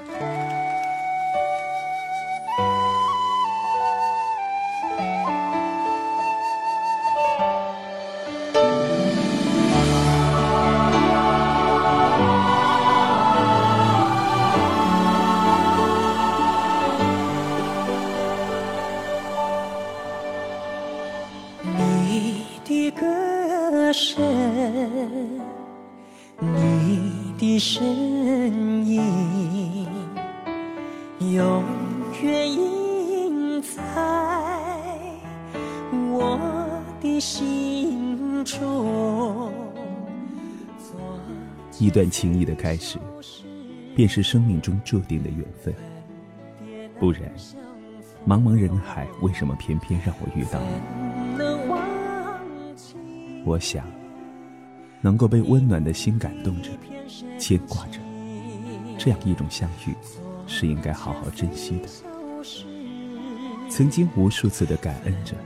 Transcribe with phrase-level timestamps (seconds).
[0.00, 0.04] 你
[22.64, 24.22] 的歌声，
[26.38, 29.27] 你的身影，
[31.38, 31.62] 永
[32.20, 33.80] 远印在
[36.10, 36.36] 我
[37.00, 39.52] 的心中。
[41.78, 42.98] 一段情谊的开始，
[43.94, 45.72] 便是生命中注定的缘分。
[46.98, 47.32] 不然，
[48.26, 50.58] 茫茫人海，为什么偏偏让我遇到？
[53.44, 53.86] 我想，
[55.00, 56.72] 能够被温暖的心感动着，
[57.38, 58.00] 牵挂着，
[58.98, 59.94] 这样一种相遇，
[60.48, 61.88] 是应该好好珍惜的。
[63.70, 65.36] 曾经无数次的感恩着，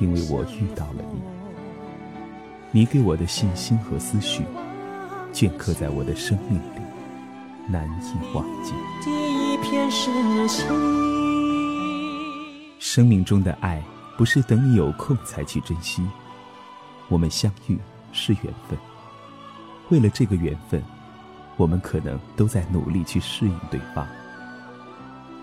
[0.00, 1.04] 因为我遇到了
[2.72, 4.42] 你，你给我的信心和思绪，
[5.32, 6.80] 镌刻在我的生命里，
[7.68, 8.72] 难以忘记。
[9.04, 10.66] 第一片深情。
[12.78, 13.82] 生命中的爱，
[14.16, 16.02] 不是等你有空才去珍惜。
[17.08, 17.78] 我们相遇
[18.10, 18.78] 是缘分，
[19.90, 20.82] 为了这个缘分，
[21.58, 24.06] 我们可能都在努力去适应对方。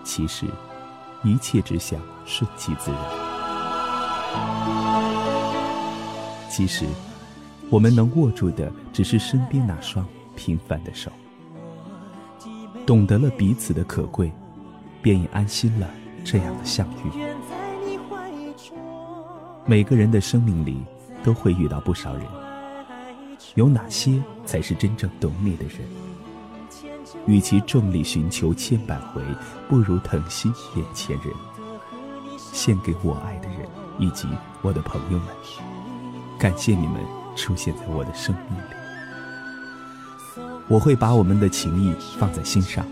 [0.02, 0.46] 其实，
[1.22, 3.00] 一切只想顺其自然。
[6.48, 6.86] 其实，
[7.70, 11.12] 我们能握住的只是身边那双平凡的手。
[12.86, 14.32] 懂得了彼此的可贵，
[15.02, 15.88] 便也安心了
[16.24, 17.10] 这样的相遇。
[19.66, 20.80] 每个人的生命里
[21.24, 22.24] 都会遇到不少人，
[23.54, 25.80] 有哪些才是真正懂你的人？
[27.26, 29.22] 与其众里寻求千百回，
[29.68, 31.32] 不如疼惜眼前人。
[32.52, 34.28] 献给我爱的人以及
[34.62, 35.28] 我的朋友们，
[36.38, 37.00] 感谢你们
[37.34, 38.62] 出现在我的生命里。
[40.68, 42.84] 我会把我们的情谊放在心上，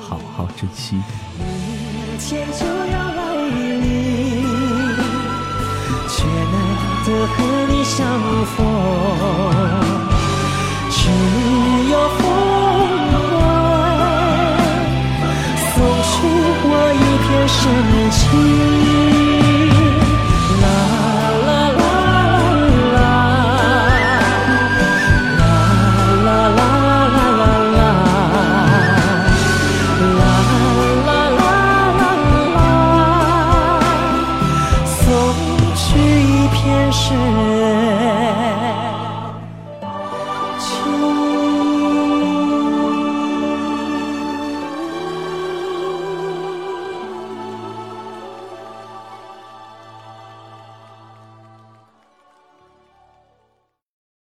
[0.00, 0.96] 好好珍惜。
[1.38, 4.42] 明天就要来临，
[6.08, 6.26] 却
[7.04, 7.36] 的和
[7.68, 8.06] 你相
[8.54, 8.56] 逢，
[10.90, 11.00] 只
[11.90, 12.20] 有风
[15.72, 15.74] 会送
[16.04, 16.12] 去
[16.64, 17.60] 我一片深
[18.10, 18.81] 情。
[37.12, 37.81] 是